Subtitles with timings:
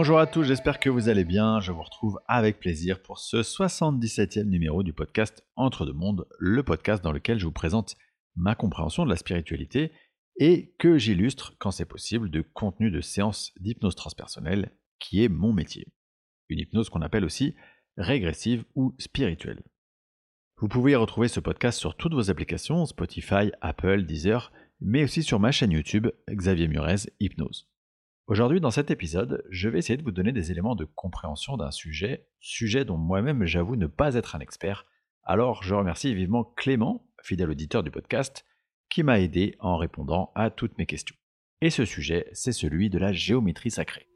[0.00, 1.58] Bonjour à tous, j'espère que vous allez bien.
[1.58, 6.62] Je vous retrouve avec plaisir pour ce 77e numéro du podcast Entre deux mondes, le
[6.62, 7.96] podcast dans lequel je vous présente
[8.36, 9.90] ma compréhension de la spiritualité
[10.38, 15.52] et que j'illustre, quand c'est possible, de contenu de séances d'hypnose transpersonnelle, qui est mon
[15.52, 15.88] métier.
[16.48, 17.56] Une hypnose qu'on appelle aussi
[17.96, 19.64] régressive ou spirituelle.
[20.58, 25.40] Vous pouvez retrouver ce podcast sur toutes vos applications, Spotify, Apple, Deezer, mais aussi sur
[25.40, 27.68] ma chaîne YouTube, Xavier Murez Hypnose.
[28.28, 31.70] Aujourd'hui, dans cet épisode, je vais essayer de vous donner des éléments de compréhension d'un
[31.70, 34.84] sujet, sujet dont moi-même j'avoue ne pas être un expert.
[35.22, 38.44] Alors je remercie vivement Clément, fidèle auditeur du podcast,
[38.90, 41.16] qui m'a aidé en répondant à toutes mes questions.
[41.62, 44.06] Et ce sujet, c'est celui de la géométrie sacrée.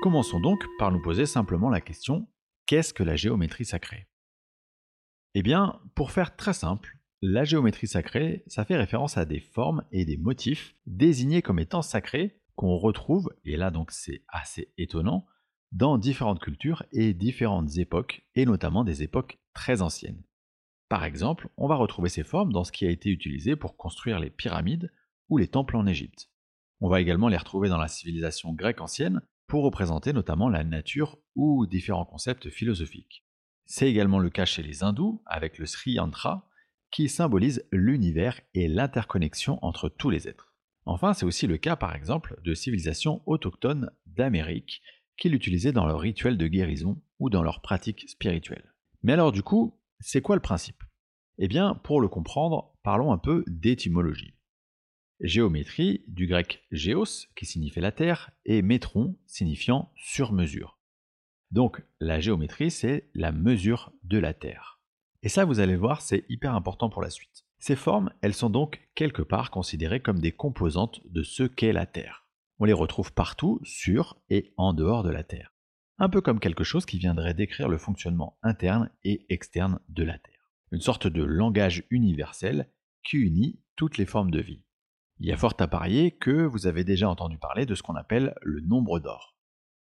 [0.00, 2.28] Commençons donc par nous poser simplement la question
[2.66, 4.06] qu'est-ce que la géométrie sacrée?
[5.34, 9.84] Eh bien, pour faire très simple, la géométrie sacrée, ça fait référence à des formes
[9.90, 15.26] et des motifs désignés comme étant sacrés qu'on retrouve, et là donc c'est assez étonnant,
[15.72, 20.22] dans différentes cultures et différentes époques, et notamment des époques très anciennes.
[20.88, 24.18] Par exemple, on va retrouver ces formes dans ce qui a été utilisé pour construire
[24.18, 24.90] les pyramides
[25.28, 26.30] ou les temples en Égypte.
[26.80, 31.18] On va également les retrouver dans la civilisation grecque ancienne pour représenter notamment la nature
[31.34, 33.26] ou différents concepts philosophiques.
[33.66, 36.47] C'est également le cas chez les hindous avec le Sri Yantra
[36.90, 40.54] qui symbolise l'univers et l'interconnexion entre tous les êtres.
[40.84, 44.82] Enfin, c'est aussi le cas par exemple de civilisations autochtones d'Amérique
[45.16, 48.74] qui l'utilisaient dans leur rituel de guérison ou dans leurs pratiques spirituelles.
[49.02, 50.82] Mais alors du coup, c'est quoi le principe?
[51.38, 54.34] Eh bien, pour le comprendre, parlons un peu d'étymologie.
[55.20, 60.78] Géométrie, du grec géos, qui signifie la terre, et métron, signifiant sur mesure.
[61.50, 64.77] Donc, la géométrie, c'est la mesure de la terre.
[65.22, 67.44] Et ça, vous allez voir, c'est hyper important pour la suite.
[67.58, 71.86] Ces formes, elles sont donc quelque part considérées comme des composantes de ce qu'est la
[71.86, 72.26] Terre.
[72.60, 75.52] On les retrouve partout, sur et en dehors de la Terre.
[75.98, 80.18] Un peu comme quelque chose qui viendrait décrire le fonctionnement interne et externe de la
[80.18, 80.52] Terre.
[80.70, 82.70] Une sorte de langage universel
[83.02, 84.62] qui unit toutes les formes de vie.
[85.18, 87.96] Il y a fort à parier que vous avez déjà entendu parler de ce qu'on
[87.96, 89.36] appelle le nombre d'or,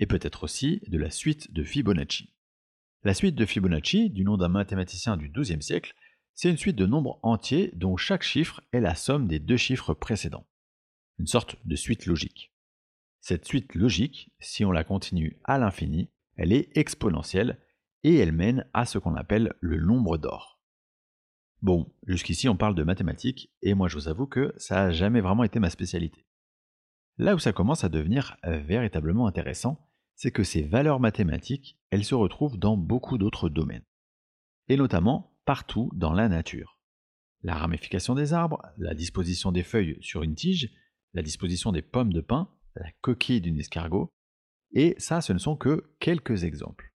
[0.00, 2.31] et peut-être aussi de la suite de Fibonacci.
[3.04, 5.92] La suite de Fibonacci, du nom d'un mathématicien du XIIe siècle,
[6.34, 9.92] c'est une suite de nombres entiers dont chaque chiffre est la somme des deux chiffres
[9.92, 10.46] précédents.
[11.18, 12.52] Une sorte de suite logique.
[13.20, 17.58] Cette suite logique, si on la continue à l'infini, elle est exponentielle
[18.04, 20.60] et elle mène à ce qu'on appelle le nombre d'or.
[21.60, 25.20] Bon, jusqu'ici on parle de mathématiques et moi je vous avoue que ça n'a jamais
[25.20, 26.24] vraiment été ma spécialité.
[27.18, 29.88] Là où ça commence à devenir véritablement intéressant,
[30.22, 33.82] c'est que ces valeurs mathématiques, elles se retrouvent dans beaucoup d'autres domaines.
[34.68, 36.78] Et notamment partout dans la nature.
[37.42, 40.70] La ramification des arbres, la disposition des feuilles sur une tige,
[41.12, 44.10] la disposition des pommes de pin, la coquille d'une escargot,
[44.70, 46.94] et ça ce ne sont que quelques exemples.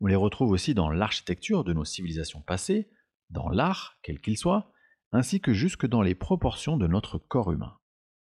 [0.00, 2.88] On les retrouve aussi dans l'architecture de nos civilisations passées,
[3.28, 4.72] dans l'art, quel qu'il soit,
[5.10, 7.76] ainsi que jusque dans les proportions de notre corps humain.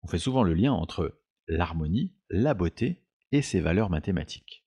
[0.01, 4.65] On fait souvent le lien entre l'harmonie, la beauté et ses valeurs mathématiques.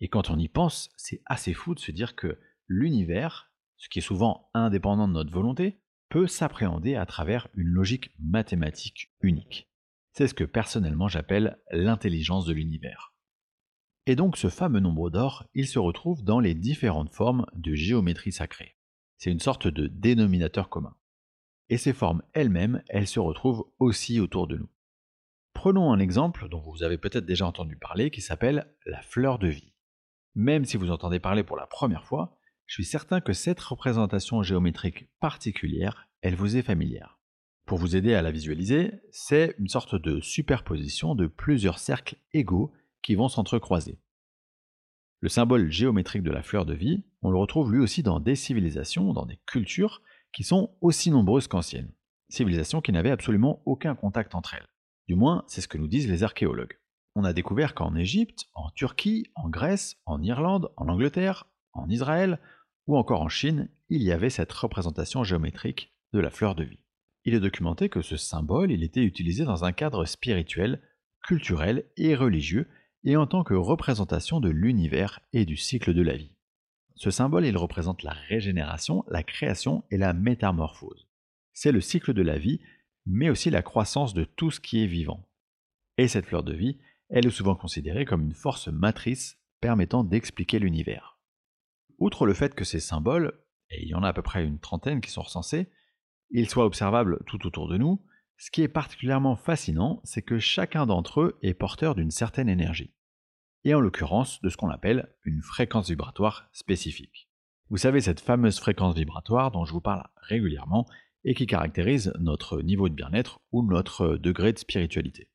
[0.00, 4.00] Et quand on y pense, c'est assez fou de se dire que l'univers, ce qui
[4.00, 9.70] est souvent indépendant de notre volonté, peut s'appréhender à travers une logique mathématique unique.
[10.12, 13.14] C'est ce que personnellement j'appelle l'intelligence de l'univers.
[14.06, 18.32] Et donc ce fameux nombre d'or, il se retrouve dans les différentes formes de géométrie
[18.32, 18.76] sacrée.
[19.16, 20.96] C'est une sorte de dénominateur commun.
[21.68, 24.68] Et ces formes elles-mêmes, elles se retrouvent aussi autour de nous.
[25.54, 29.48] Prenons un exemple dont vous avez peut-être déjà entendu parler qui s'appelle la fleur de
[29.48, 29.72] vie.
[30.34, 34.42] Même si vous entendez parler pour la première fois, je suis certain que cette représentation
[34.42, 37.18] géométrique particulière, elle vous est familière.
[37.66, 42.72] Pour vous aider à la visualiser, c'est une sorte de superposition de plusieurs cercles égaux
[43.02, 43.98] qui vont s'entrecroiser.
[45.20, 48.34] Le symbole géométrique de la fleur de vie, on le retrouve lui aussi dans des
[48.34, 50.02] civilisations, dans des cultures
[50.32, 51.92] qui sont aussi nombreuses qu'anciennes.
[52.28, 54.68] Civilisations qui n'avaient absolument aucun contact entre elles.
[55.08, 56.78] Du moins, c'est ce que nous disent les archéologues.
[57.14, 62.38] On a découvert qu'en Égypte, en Turquie, en Grèce, en Irlande, en Angleterre, en Israël
[62.86, 66.80] ou encore en Chine, il y avait cette représentation géométrique de la fleur de vie.
[67.24, 70.82] Il est documenté que ce symbole il était utilisé dans un cadre spirituel,
[71.22, 72.68] culturel et religieux
[73.04, 76.32] et en tant que représentation de l'univers et du cycle de la vie.
[76.96, 81.08] Ce symbole il représente la régénération, la création et la métamorphose.
[81.52, 82.60] C'est le cycle de la vie
[83.06, 85.28] mais aussi la croissance de tout ce qui est vivant.
[85.98, 86.78] Et cette fleur de vie,
[87.08, 91.18] elle est souvent considérée comme une force matrice permettant d'expliquer l'univers.
[91.98, 93.32] Outre le fait que ces symboles,
[93.70, 95.70] et il y en a à peu près une trentaine qui sont recensés,
[96.30, 98.00] ils soient observables tout autour de nous,
[98.44, 102.92] Ce qui est particulièrement fascinant, c'est que chacun d'entre eux est porteur d'une certaine énergie,
[103.62, 107.28] et en l'occurrence de ce qu'on appelle une fréquence vibratoire spécifique.
[107.70, 110.88] Vous savez, cette fameuse fréquence vibratoire dont je vous parle régulièrement
[111.24, 115.30] et qui caractérise notre niveau de bien-être ou notre degré de spiritualité.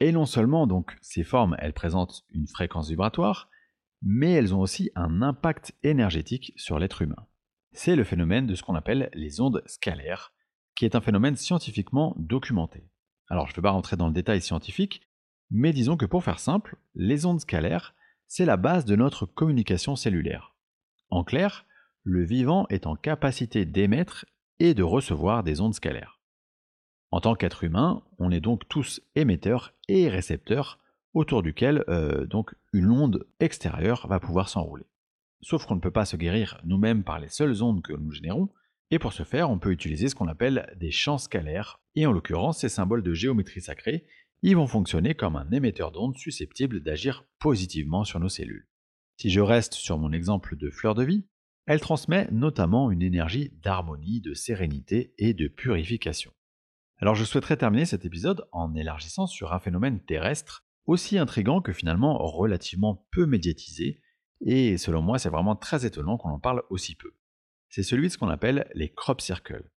[0.00, 3.48] Et non seulement donc ces formes, elles présentent une fréquence vibratoire,
[4.02, 7.26] mais elles ont aussi un impact énergétique sur l'être humain.
[7.72, 10.32] C'est le phénomène de ce qu'on appelle les ondes scalaires,
[10.74, 12.88] qui est un phénomène scientifiquement documenté.
[13.28, 15.02] Alors je ne vais pas rentrer dans le détail scientifique,
[15.50, 17.94] mais disons que pour faire simple, les ondes scalaires,
[18.26, 20.56] c'est la base de notre communication cellulaire.
[21.10, 21.66] En clair,
[22.02, 24.24] le vivant est en capacité d'émettre
[24.60, 26.20] et de recevoir des ondes scalaires.
[27.10, 30.78] En tant qu'être humain, on est donc tous émetteurs et récepteurs
[31.12, 34.86] autour duquel euh, donc une onde extérieure va pouvoir s'enrouler.
[35.42, 38.48] Sauf qu'on ne peut pas se guérir nous-mêmes par les seules ondes que nous générons,
[38.92, 42.12] et pour ce faire, on peut utiliser ce qu'on appelle des champs scalaires, et en
[42.12, 44.04] l'occurrence, ces symboles de géométrie sacrée,
[44.42, 48.68] ils vont fonctionner comme un émetteur d'ondes susceptible d'agir positivement sur nos cellules.
[49.16, 51.26] Si je reste sur mon exemple de fleur de vie,
[51.70, 56.32] elle transmet notamment une énergie d'harmonie, de sérénité et de purification.
[56.98, 61.72] Alors je souhaiterais terminer cet épisode en élargissant sur un phénomène terrestre aussi intrigant que
[61.72, 64.00] finalement relativement peu médiatisé,
[64.44, 67.12] et selon moi c'est vraiment très étonnant qu'on en parle aussi peu.
[67.68, 69.70] C'est celui de ce qu'on appelle les crop circles.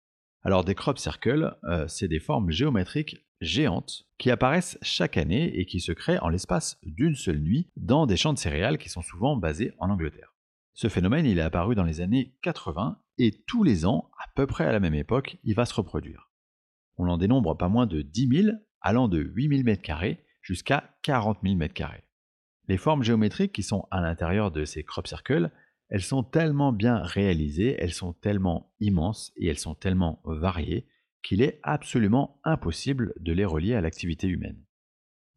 [0.44, 5.66] Alors des crop circles, euh, c'est des formes géométriques géantes qui apparaissent chaque année et
[5.66, 9.02] qui se créent en l'espace d'une seule nuit dans des champs de céréales qui sont
[9.02, 10.31] souvent basés en Angleterre.
[10.74, 14.64] Ce phénomène, est apparu dans les années 80 et tous les ans, à peu près
[14.64, 16.30] à la même époque, il va se reproduire.
[16.96, 21.38] On en dénombre pas moins de 10 000, allant de 8 000 m2 jusqu'à 40
[21.42, 21.88] 000 m2.
[22.68, 25.50] Les formes géométriques qui sont à l'intérieur de ces crop circles,
[25.88, 30.86] elles sont tellement bien réalisées, elles sont tellement immenses et elles sont tellement variées
[31.22, 34.64] qu'il est absolument impossible de les relier à l'activité humaine.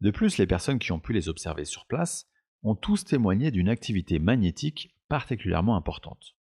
[0.00, 2.26] De plus, les personnes qui ont pu les observer sur place
[2.62, 6.36] ont tous témoigné d'une activité magnétique particulièrement importante.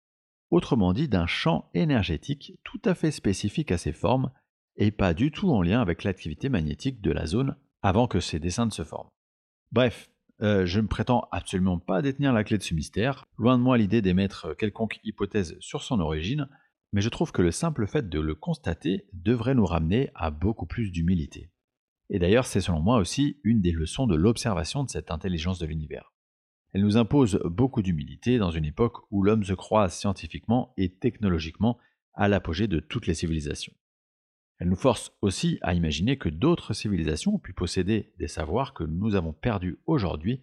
[0.52, 4.32] Autrement dit, d'un champ énergétique tout à fait spécifique à ces formes
[4.78, 8.40] et pas du tout en lien avec l'activité magnétique de la zone avant que ces
[8.40, 9.10] dessins ne se forment.
[9.72, 10.10] Bref,
[10.42, 13.78] euh, je ne prétends absolument pas détenir la clé de ce mystère, loin de moi
[13.78, 16.50] l'idée d'émettre quelconque hypothèse sur son origine,
[16.92, 20.66] mais je trouve que le simple fait de le constater devrait nous ramener à beaucoup
[20.66, 21.52] plus d'humilité.
[22.10, 25.66] Et d'ailleurs, c'est selon moi aussi une des leçons de l'observation de cette intelligence de
[25.66, 26.14] l'univers.
[26.76, 31.78] Elle nous impose beaucoup d'humilité dans une époque où l'homme se croit scientifiquement et technologiquement
[32.14, 33.72] à l'apogée de toutes les civilisations.
[34.60, 38.84] Elle nous force aussi à imaginer que d'autres civilisations ont pu posséder des savoirs que
[38.84, 40.42] nous avons perdus aujourd'hui,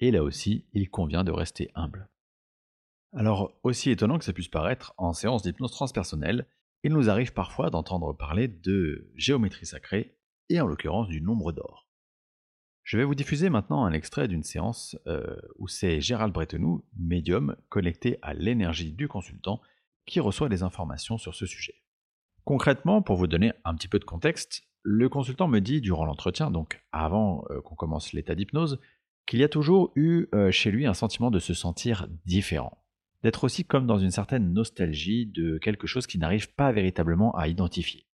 [0.00, 2.10] et là aussi, il convient de rester humble.
[3.14, 6.46] Alors, aussi étonnant que ça puisse paraître, en séance d'hypnose transpersonnelle,
[6.84, 10.14] il nous arrive parfois d'entendre parler de géométrie sacrée,
[10.50, 11.89] et en l'occurrence du nombre d'or.
[12.82, 17.56] Je vais vous diffuser maintenant un extrait d'une séance euh, où c'est Gérald Bretenou, médium,
[17.68, 19.60] connecté à l'énergie du consultant,
[20.06, 21.74] qui reçoit des informations sur ce sujet.
[22.44, 26.50] Concrètement, pour vous donner un petit peu de contexte, le consultant me dit durant l'entretien,
[26.50, 28.80] donc avant euh, qu'on commence l'état d'hypnose,
[29.26, 32.82] qu'il y a toujours eu euh, chez lui un sentiment de se sentir différent,
[33.22, 37.46] d'être aussi comme dans une certaine nostalgie de quelque chose qui n'arrive pas véritablement à
[37.46, 38.06] identifier.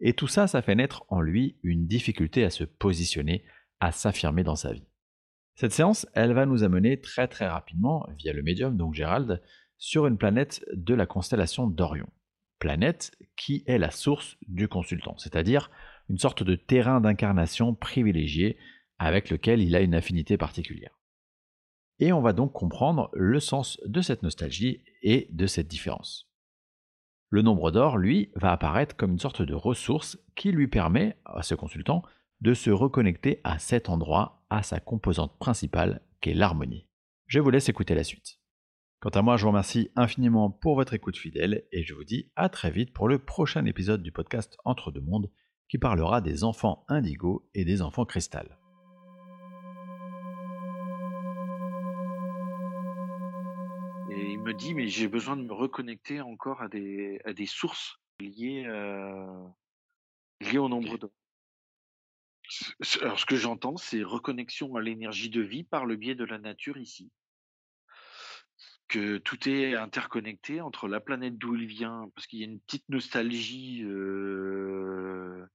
[0.00, 3.44] Et tout ça, ça fait naître en lui une difficulté à se positionner,
[3.82, 4.86] à s'affirmer dans sa vie.
[5.56, 9.42] Cette séance, elle va nous amener très très rapidement, via le médium, donc Gérald,
[9.76, 12.08] sur une planète de la constellation d'Orion.
[12.60, 15.68] Planète qui est la source du consultant, c'est-à-dire
[16.08, 18.56] une sorte de terrain d'incarnation privilégié
[19.00, 20.96] avec lequel il a une affinité particulière.
[21.98, 26.30] Et on va donc comprendre le sens de cette nostalgie et de cette différence.
[27.30, 31.42] Le nombre d'or, lui, va apparaître comme une sorte de ressource qui lui permet à
[31.42, 32.04] ce consultant
[32.42, 36.88] de se reconnecter à cet endroit, à sa composante principale, qu'est l'harmonie.
[37.28, 38.40] Je vous laisse écouter la suite.
[38.98, 42.32] Quant à moi, je vous remercie infiniment pour votre écoute fidèle et je vous dis
[42.34, 45.30] à très vite pour le prochain épisode du podcast Entre deux mondes
[45.68, 48.58] qui parlera des enfants indigo et des enfants cristal.
[54.10, 57.46] Et il me dit, mais j'ai besoin de me reconnecter encore à des, à des
[57.46, 59.46] sources liées, euh,
[60.40, 61.10] liées au nombre d'or.
[63.00, 66.38] Alors, ce que j'entends, c'est reconnexion à l'énergie de vie par le biais de la
[66.38, 67.10] nature ici.
[68.88, 72.60] Que tout est interconnecté entre la planète d'où il vient, parce qu'il y a une
[72.60, 75.46] petite nostalgie euh,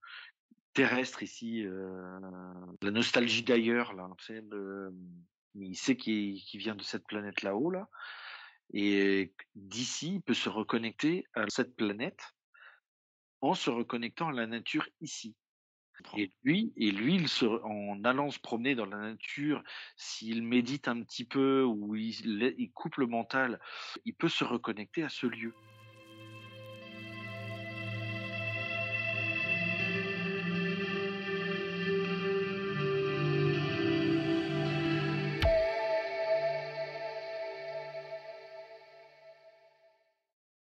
[0.73, 2.19] terrestre ici, euh,
[2.81, 4.09] la nostalgie d'ailleurs, là,
[5.55, 7.89] il sait qu'il vient de cette planète là-haut, là,
[8.73, 12.35] et d'ici, il peut se reconnecter à cette planète
[13.41, 15.35] en se reconnectant à la nature ici.
[16.15, 16.31] Et
[16.91, 17.25] lui
[17.63, 19.63] en allant se promener dans la nature,
[19.95, 23.59] s'il médite un petit peu ou il il coupe le mental,
[24.05, 25.53] il peut se reconnecter à ce lieu.